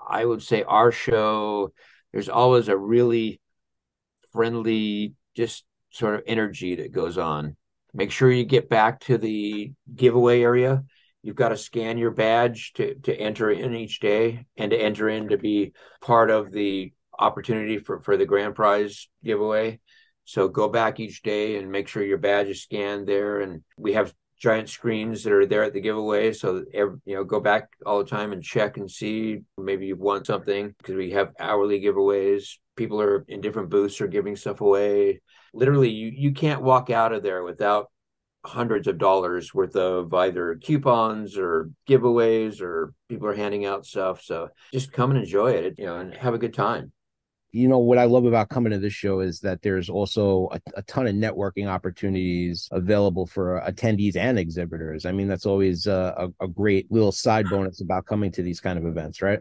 I 0.08 0.24
would 0.24 0.42
say 0.42 0.62
our 0.62 0.92
show 0.92 1.72
there's 2.12 2.28
always 2.28 2.68
a 2.68 2.76
really 2.76 3.40
friendly 4.32 5.14
just 5.36 5.64
sort 5.90 6.14
of 6.14 6.22
energy 6.26 6.76
that 6.76 6.92
goes 6.92 7.18
on 7.18 7.56
Make 7.94 8.10
sure 8.10 8.30
you 8.30 8.44
get 8.44 8.68
back 8.68 9.00
to 9.00 9.18
the 9.18 9.72
giveaway 9.94 10.42
area. 10.42 10.84
You've 11.22 11.36
got 11.36 11.48
to 11.48 11.56
scan 11.56 11.98
your 11.98 12.10
badge 12.10 12.72
to, 12.74 12.94
to 12.94 13.14
enter 13.14 13.50
in 13.50 13.74
each 13.74 14.00
day 14.00 14.46
and 14.56 14.70
to 14.70 14.76
enter 14.76 15.08
in 15.08 15.28
to 15.28 15.38
be 15.38 15.72
part 16.00 16.30
of 16.30 16.52
the 16.52 16.92
opportunity 17.18 17.78
for, 17.78 18.00
for 18.00 18.16
the 18.16 18.26
grand 18.26 18.54
prize 18.54 19.08
giveaway. 19.24 19.80
So 20.24 20.48
go 20.48 20.68
back 20.68 21.00
each 21.00 21.22
day 21.22 21.56
and 21.56 21.72
make 21.72 21.88
sure 21.88 22.02
your 22.02 22.18
badge 22.18 22.48
is 22.48 22.62
scanned 22.62 23.06
there. 23.06 23.40
And 23.40 23.62
we 23.78 23.94
have 23.94 24.12
giant 24.38 24.68
screens 24.68 25.24
that 25.24 25.32
are 25.32 25.46
there 25.46 25.62
at 25.64 25.72
the 25.72 25.80
giveaway. 25.80 26.32
So 26.32 26.64
every, 26.72 26.98
you 27.04 27.16
know, 27.16 27.24
go 27.24 27.40
back 27.40 27.70
all 27.84 27.98
the 27.98 28.10
time 28.10 28.32
and 28.32 28.42
check 28.42 28.76
and 28.76 28.90
see 28.90 29.40
maybe 29.56 29.86
you've 29.86 29.98
won 29.98 30.24
something 30.24 30.74
because 30.78 30.94
we 30.94 31.10
have 31.12 31.32
hourly 31.40 31.80
giveaways. 31.80 32.58
People 32.76 33.00
are 33.00 33.24
in 33.26 33.40
different 33.40 33.70
booths 33.70 34.00
are 34.00 34.06
giving 34.06 34.36
stuff 34.36 34.60
away 34.60 35.20
literally 35.52 35.90
you 35.90 36.12
you 36.14 36.32
can't 36.32 36.62
walk 36.62 36.90
out 36.90 37.12
of 37.12 37.22
there 37.22 37.42
without 37.42 37.90
hundreds 38.44 38.86
of 38.86 38.98
dollars 38.98 39.52
worth 39.52 39.76
of 39.76 40.14
either 40.14 40.58
coupons 40.62 41.36
or 41.36 41.70
giveaways 41.88 42.60
or 42.60 42.94
people 43.08 43.26
are 43.26 43.34
handing 43.34 43.66
out 43.66 43.84
stuff 43.84 44.22
so 44.22 44.48
just 44.72 44.92
come 44.92 45.10
and 45.10 45.20
enjoy 45.20 45.50
it 45.50 45.74
you 45.78 45.84
know 45.84 45.98
and 45.98 46.14
have 46.14 46.34
a 46.34 46.38
good 46.38 46.54
time 46.54 46.92
you 47.58 47.68
know 47.68 47.78
what 47.78 47.98
i 47.98 48.04
love 48.04 48.24
about 48.24 48.48
coming 48.48 48.72
to 48.72 48.78
this 48.78 48.92
show 48.92 49.20
is 49.20 49.40
that 49.40 49.60
there's 49.62 49.90
also 49.90 50.48
a, 50.52 50.60
a 50.76 50.82
ton 50.82 51.06
of 51.06 51.14
networking 51.14 51.66
opportunities 51.66 52.68
available 52.72 53.26
for 53.26 53.62
attendees 53.66 54.16
and 54.16 54.38
exhibitors 54.38 55.04
i 55.04 55.12
mean 55.12 55.28
that's 55.28 55.46
always 55.46 55.86
a, 55.86 56.28
a 56.40 56.48
great 56.48 56.90
little 56.90 57.12
side 57.12 57.48
bonus 57.48 57.80
about 57.80 58.06
coming 58.06 58.30
to 58.30 58.42
these 58.42 58.60
kind 58.60 58.78
of 58.78 58.86
events 58.86 59.20
right 59.22 59.40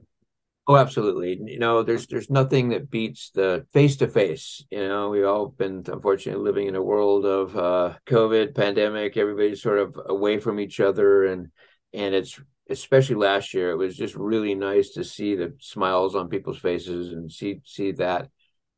Oh, 0.70 0.76
absolutely. 0.76 1.40
You 1.46 1.60
know, 1.60 1.82
there's 1.82 2.08
there's 2.08 2.30
nothing 2.30 2.70
that 2.70 2.90
beats 2.90 3.30
the 3.30 3.66
face 3.72 3.96
to 3.98 4.08
face. 4.10 4.66
You 4.70 4.86
know, 4.86 5.10
we've 5.10 5.24
all 5.24 5.48
been 5.48 5.86
unfortunately 5.88 6.44
living 6.44 6.68
in 6.68 6.76
a 6.76 6.84
world 6.84 7.26
of 7.26 7.56
uh, 7.56 7.96
COVID 8.06 8.54
pandemic. 8.54 9.16
Everybody's 9.16 9.62
sort 9.62 9.80
of 9.80 9.98
away 10.08 10.40
from 10.40 10.60
each 10.60 10.82
other, 10.82 11.24
and 11.24 11.52
and 11.94 12.14
it's 12.14 12.38
especially 12.70 13.16
last 13.16 13.54
year. 13.54 13.72
It 13.72 13.78
was 13.78 13.96
just 13.96 14.16
really 14.16 14.56
nice 14.56 14.92
to 14.92 15.04
see 15.04 15.36
the 15.36 15.54
smiles 15.60 16.16
on 16.16 16.30
people's 16.30 16.60
faces 16.60 17.14
and 17.14 17.32
see 17.32 17.62
see 17.66 17.92
that, 17.94 18.30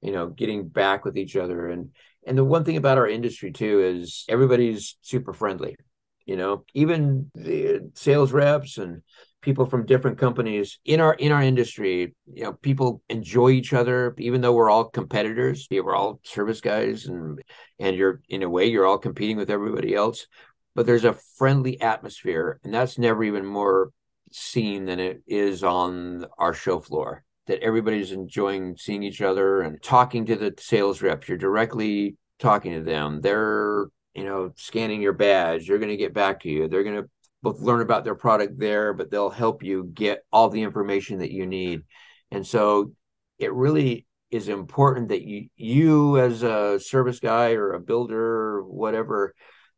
you 0.01 0.12
know, 0.12 0.27
getting 0.27 0.67
back 0.67 1.05
with 1.05 1.17
each 1.17 1.36
other. 1.36 1.67
And 1.67 1.91
and 2.25 2.38
the 2.38 2.43
one 2.43 2.63
thing 2.63 2.77
about 2.77 2.98
our 2.98 3.08
industry 3.08 3.51
too 3.51 3.81
is 3.81 4.25
everybody's 4.29 4.98
super 5.01 5.34
friendly. 5.34 5.75
You 6.25 6.38
know, 6.38 6.65
even 6.75 7.31
the 7.34 7.91
sales 7.96 8.31
reps 8.31 8.77
and 8.77 9.01
people 9.41 9.65
from 9.65 9.86
different 9.86 10.17
companies 10.17 10.79
in 10.86 11.00
our 11.00 11.13
in 11.13 11.31
our 11.31 11.41
industry 11.41 12.13
you 12.25 12.43
know 12.43 12.53
people 12.53 13.01
enjoy 13.10 13.50
each 13.50 13.74
other 13.74 14.13
even 14.17 14.41
though 14.41 14.53
we're 14.53 14.69
all 14.69 14.86
competitors 14.86 15.67
we're 15.72 15.96
all 15.96 16.19
service 16.24 16.60
guys 16.60 17.05
and 17.05 17.41
and 17.79 17.96
you're 17.96 18.22
in 18.27 18.43
a 18.43 18.50
way 18.50 18.65
you're 18.65 18.86
all 18.86 18.98
competing 18.98 19.38
with 19.38 19.50
everybody 19.50 19.96
else 19.96 20.27
but 20.75 20.85
there's 20.85 21.05
a 21.05 21.17
friendly 21.38 21.79
atmosphere 21.81 22.59
and 22.63 22.73
that's 22.73 22.97
never 22.97 23.23
even 23.23 23.45
more 23.45 23.91
seen 24.31 24.85
than 24.85 24.99
it 24.99 25.21
is 25.27 25.63
on 25.63 26.25
our 26.38 26.53
show 26.53 26.79
floor 26.79 27.23
that 27.47 27.61
everybody's 27.61 28.11
enjoying 28.11 28.75
seeing 28.77 29.01
each 29.01 29.21
other 29.21 29.61
and 29.61 29.81
talking 29.81 30.25
to 30.25 30.35
the 30.35 30.53
sales 30.59 31.01
reps 31.01 31.27
you're 31.27 31.38
directly 31.38 32.15
talking 32.39 32.73
to 32.73 32.81
them. 32.81 33.21
They're, 33.21 33.88
you 34.13 34.23
know, 34.23 34.51
scanning 34.55 35.01
your 35.01 35.13
badge. 35.13 35.67
They're 35.67 35.77
going 35.77 35.89
to 35.89 35.97
get 35.97 36.13
back 36.13 36.41
to 36.41 36.49
you. 36.49 36.67
They're 36.67 36.83
going 36.83 37.03
to 37.03 37.09
both 37.43 37.59
learn 37.59 37.81
about 37.81 38.03
their 38.03 38.15
product 38.15 38.57
there, 38.57 38.93
but 38.93 39.11
they'll 39.11 39.29
help 39.29 39.61
you 39.61 39.89
get 39.93 40.23
all 40.31 40.49
the 40.49 40.63
information 40.63 41.19
that 41.19 41.31
you 41.31 41.45
need. 41.45 41.83
And 42.31 42.45
so 42.45 42.93
it 43.38 43.53
really 43.53 44.05
is 44.31 44.47
important 44.47 45.09
that 45.09 45.23
you 45.23 45.47
you 45.55 46.19
as 46.19 46.43
a 46.43 46.79
service 46.79 47.19
guy 47.19 47.53
or 47.53 47.73
a 47.73 47.79
builder 47.79 48.19
or 48.19 48.63
whatever 48.63 49.33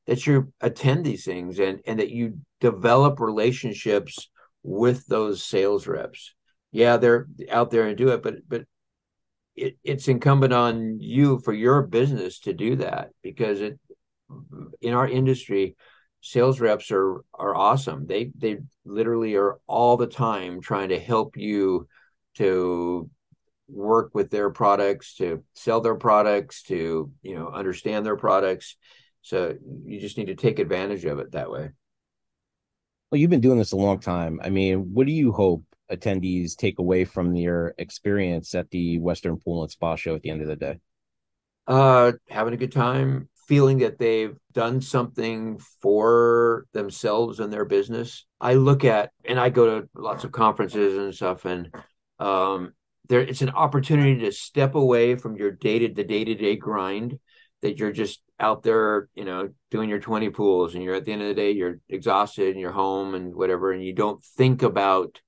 that 0.08 0.26
you 0.26 0.52
attend 0.62 1.06
these 1.06 1.26
things 1.26 1.60
and 1.60 1.80
and 1.86 2.00
that 2.00 2.10
you 2.10 2.40
develop 2.60 3.20
relationships 3.20 4.30
with 4.64 5.06
those 5.08 5.44
sales 5.44 5.88
reps. 5.88 6.34
Yeah 6.72 6.98
they're 6.98 7.28
out 7.50 7.72
there 7.72 7.88
and 7.88 7.98
do 7.98 8.10
it 8.10 8.24
but 8.24 8.36
but 8.48 8.64
it, 9.56 9.78
it's 9.84 10.08
incumbent 10.08 10.54
on 10.54 11.00
you 11.00 11.40
for 11.40 11.54
your 11.54 11.82
business 11.82 12.40
to 12.40 12.54
do 12.54 12.78
that 12.78 13.10
because 13.22 13.60
it 13.60 13.80
in 14.82 14.94
our 14.94 15.08
industry 15.08 15.76
sales 16.22 16.60
reps 16.60 16.92
are 16.92 17.24
are 17.34 17.56
awesome. 17.56 18.06
They 18.06 18.32
they 18.38 18.60
literally 18.86 19.36
are 19.36 19.60
all 19.68 19.98
the 19.98 20.08
time 20.08 20.62
trying 20.62 20.90
to 20.90 21.00
help 21.00 21.36
you 21.36 21.88
to 22.36 23.10
work 23.68 24.12
with 24.14 24.30
their 24.30 24.50
products 24.50 25.16
to 25.16 25.44
sell 25.54 25.82
their 25.82 25.96
products 25.96 26.64
to 26.64 27.12
you 27.22 27.36
know 27.36 27.50
understand 27.50 28.06
their 28.06 28.18
products 28.18 28.76
so 29.22 29.56
you 29.86 30.00
just 30.00 30.18
need 30.18 30.28
to 30.28 30.36
take 30.36 30.60
advantage 30.60 31.06
of 31.06 31.20
it 31.20 31.32
that 31.32 31.52
way. 31.52 31.70
Well 33.12 33.20
you've 33.20 33.30
been 33.30 33.42
doing 33.42 33.58
this 33.58 33.72
a 33.72 33.78
long 33.78 34.00
time. 34.00 34.40
I 34.44 34.50
mean 34.50 34.94
what 34.94 35.08
do 35.08 35.14
you 35.14 35.32
hope 35.32 35.64
attendees 35.92 36.56
take 36.56 36.80
away 36.80 37.04
from 37.06 37.36
your 37.36 37.74
experience 37.78 38.56
at 38.56 38.70
the 38.72 38.98
western 39.00 39.38
pool 39.38 39.64
and 39.64 39.72
spa 39.72 39.96
show 39.96 40.16
at 40.16 40.22
the 40.22 40.30
end 40.30 40.42
of 40.42 40.48
the 40.48 40.56
day? 40.56 40.80
Uh 41.68 42.14
having 42.30 42.54
a 42.54 42.58
good 42.58 42.72
time 42.72 43.30
feeling 43.48 43.80
that 43.80 44.00
they've 44.00 44.38
done 44.54 44.80
something 44.80 45.60
for 45.82 46.66
themselves 46.74 47.40
and 47.40 47.52
their 47.52 47.66
business. 47.66 48.26
I 48.40 48.54
look 48.54 48.86
at 48.86 49.12
and 49.26 49.40
i 49.40 49.50
go 49.50 49.82
to 49.82 49.90
lots 49.96 50.24
of 50.24 50.32
conferences 50.32 50.98
and 50.98 51.14
stuff 51.14 51.46
and 51.46 51.74
um 52.20 52.74
there 53.10 53.20
it's 53.22 53.42
an 53.42 53.50
opportunity 53.50 54.22
to 54.22 54.32
step 54.32 54.76
away 54.76 55.16
from 55.16 55.36
your 55.36 55.52
dated 55.52 55.96
the 55.96 56.04
day-to-day 56.04 56.56
grind 56.56 57.20
that 57.62 57.78
you're 57.78 57.92
just 57.92 58.22
out 58.40 58.64
there 58.64 59.10
you 59.14 59.24
know 59.24 59.50
doing 59.70 59.90
your 59.90 60.00
20 60.00 60.30
pools 60.32 60.74
and 60.74 60.84
you're 60.84 60.96
at 60.96 61.06
the 61.06 61.12
end 61.12 61.22
of 61.22 61.28
the 61.28 61.34
day 61.34 61.52
you're 61.52 61.80
exhausted 61.90 62.50
and 62.50 62.60
you're 62.60 62.72
home 62.72 63.14
and 63.14 63.36
whatever 63.36 63.72
and 63.72 63.84
you 63.84 63.94
don't 63.94 64.24
think 64.24 64.64
about 64.64 65.20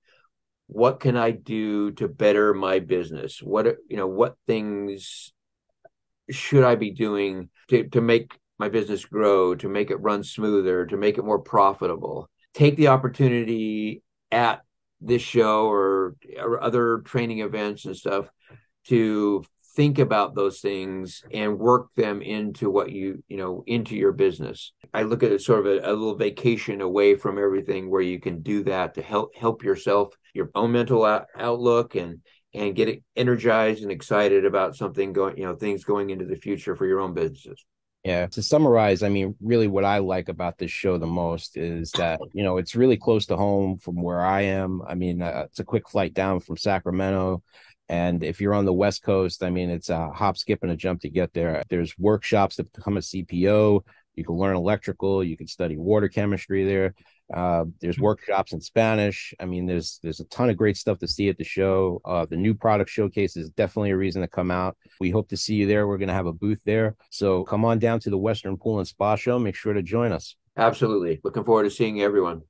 what 0.67 0.99
can 0.99 1.15
i 1.15 1.31
do 1.31 1.91
to 1.91 2.07
better 2.07 2.53
my 2.53 2.79
business? 2.79 3.41
What 3.41 3.77
you 3.87 3.97
know 3.97 4.07
what 4.07 4.35
things 4.47 5.31
should 6.31 6.63
i 6.63 6.75
be 6.75 6.91
doing 6.91 7.49
to, 7.67 7.87
to 7.89 8.01
make 8.01 8.39
my 8.57 8.69
business 8.69 9.03
grow 9.05 9.55
to 9.55 9.67
make 9.67 9.91
it 9.91 9.97
run 9.97 10.23
smoother 10.23 10.85
to 10.85 10.97
make 10.97 11.17
it 11.17 11.25
more 11.25 11.39
profitable? 11.39 12.29
Take 12.53 12.75
the 12.75 12.87
opportunity 12.89 14.03
at 14.31 14.61
this 15.01 15.21
show 15.21 15.67
or, 15.67 16.15
or 16.39 16.63
other 16.63 16.99
training 16.99 17.39
events 17.39 17.85
and 17.85 17.95
stuff 17.95 18.29
to 18.85 19.43
think 19.75 19.99
about 19.99 20.35
those 20.35 20.59
things 20.59 21.23
and 21.31 21.57
work 21.57 21.93
them 21.95 22.21
into 22.21 22.69
what 22.69 22.91
you 22.91 23.23
you 23.27 23.37
know 23.37 23.63
into 23.65 23.95
your 23.95 24.11
business 24.11 24.71
i 24.93 25.01
look 25.01 25.23
at 25.23 25.31
it 25.31 25.41
sort 25.41 25.59
of 25.59 25.65
a, 25.65 25.79
a, 25.79 25.91
little 25.91 26.15
vacation 26.15 26.81
away 26.81 27.15
from 27.15 27.37
everything 27.37 27.89
where 27.89 28.01
you 28.01 28.19
can 28.19 28.41
do 28.41 28.63
that 28.63 28.93
to 28.93 29.01
help 29.01 29.35
help 29.35 29.63
yourself 29.63 30.13
your 30.33 30.49
own 30.55 30.71
mental 30.71 31.03
out- 31.03 31.27
outlook 31.37 31.95
and 31.95 32.19
and 32.53 32.75
get 32.75 33.01
energized 33.15 33.81
and 33.81 33.91
excited 33.91 34.45
about 34.45 34.75
something 34.75 35.11
going 35.11 35.37
you 35.37 35.43
know 35.43 35.55
things 35.55 35.83
going 35.83 36.09
into 36.09 36.25
the 36.25 36.35
future 36.35 36.75
for 36.75 36.85
your 36.85 36.99
own 36.99 37.13
businesses 37.13 37.65
yeah. 38.03 38.27
To 38.27 38.43
summarize, 38.43 39.01
I 39.01 39.07
mean, 39.07 39.35
really 39.41 39.67
what 39.69 39.85
I 39.85 39.99
like 39.99 40.27
about 40.27 40.57
this 40.57 40.71
show 40.71 40.97
the 40.97 41.07
most 41.07 41.55
is 41.55 41.89
that, 41.91 42.19
you 42.33 42.43
know, 42.43 42.57
it's 42.57 42.75
really 42.75 42.97
close 42.97 43.25
to 43.27 43.37
home 43.37 43.77
from 43.77 44.01
where 44.01 44.19
I 44.19 44.41
am. 44.41 44.81
I 44.85 44.95
mean, 44.95 45.21
uh, 45.21 45.43
it's 45.45 45.59
a 45.59 45.63
quick 45.63 45.87
flight 45.87 46.13
down 46.13 46.41
from 46.41 46.57
Sacramento. 46.57 47.43
And 47.93 48.23
if 48.23 48.41
you're 48.41 48.55
on 48.55 48.65
the 48.65 48.73
West 48.73 49.03
Coast, 49.03 49.43
I 49.43 49.51
mean, 49.51 49.69
it's 49.69 49.89
a 49.89 50.09
hop, 50.09 50.35
skip, 50.35 50.63
and 50.63 50.71
a 50.71 50.75
jump 50.75 51.01
to 51.01 51.09
get 51.09 51.31
there. 51.31 51.61
There's 51.69 51.95
workshops 51.99 52.55
to 52.55 52.63
become 52.63 52.97
a 52.97 53.01
CPO. 53.01 53.81
You 54.15 54.25
can 54.25 54.35
learn 54.35 54.55
electrical. 54.55 55.23
You 55.23 55.37
can 55.37 55.45
study 55.45 55.77
water 55.77 56.09
chemistry 56.09 56.65
there. 56.65 56.95
Uh, 57.31 57.65
there's 57.81 57.97
mm-hmm. 57.97 58.05
workshops 58.05 58.51
in 58.51 58.61
Spanish. 58.61 59.35
I 59.39 59.45
mean, 59.45 59.67
there's 59.67 59.99
there's 60.01 60.19
a 60.19 60.25
ton 60.25 60.49
of 60.49 60.57
great 60.57 60.75
stuff 60.75 60.97
to 60.99 61.07
see 61.07 61.29
at 61.29 61.37
the 61.37 61.43
show. 61.43 62.01
Uh, 62.03 62.25
the 62.25 62.35
new 62.35 62.55
product 62.55 62.89
showcase 62.89 63.37
is 63.37 63.51
definitely 63.51 63.91
a 63.91 63.97
reason 63.97 64.23
to 64.23 64.27
come 64.27 64.49
out. 64.49 64.75
We 64.99 65.11
hope 65.11 65.29
to 65.29 65.37
see 65.37 65.53
you 65.53 65.67
there. 65.67 65.87
We're 65.87 65.99
going 65.99 66.07
to 66.07 66.15
have 66.15 66.25
a 66.25 66.33
booth 66.33 66.61
there, 66.65 66.95
so 67.11 67.43
come 67.43 67.63
on 67.63 67.77
down 67.77 67.99
to 68.01 68.09
the 68.09 68.17
Western 68.17 68.57
Pool 68.57 68.79
and 68.79 68.87
Spa 68.87 69.15
Show. 69.15 69.37
Make 69.37 69.55
sure 69.55 69.73
to 69.73 69.83
join 69.83 70.11
us. 70.11 70.35
Absolutely, 70.57 71.21
looking 71.23 71.43
forward 71.43 71.65
to 71.65 71.69
seeing 71.69 72.01
everyone. 72.01 72.41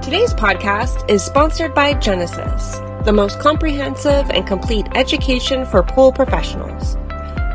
Today's 0.00 0.32
podcast 0.32 1.10
is 1.10 1.22
sponsored 1.22 1.74
by 1.74 1.92
Genesis, 1.92 2.78
the 3.08 3.12
most 3.14 3.38
comprehensive 3.38 4.28
and 4.28 4.46
complete 4.46 4.86
education 4.94 5.64
for 5.64 5.82
pool 5.82 6.12
professionals. 6.12 6.92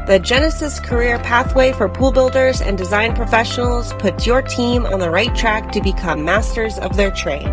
The 0.07 0.19
Genesis 0.19 0.79
Career 0.79 1.19
Pathway 1.19 1.73
for 1.73 1.87
Pool 1.87 2.11
Builders 2.11 2.59
and 2.59 2.75
Design 2.75 3.13
Professionals 3.13 3.93
puts 3.99 4.25
your 4.25 4.41
team 4.41 4.87
on 4.87 4.97
the 4.97 5.11
right 5.11 5.35
track 5.35 5.71
to 5.73 5.79
become 5.79 6.25
masters 6.25 6.79
of 6.79 6.97
their 6.97 7.11
trade. 7.11 7.45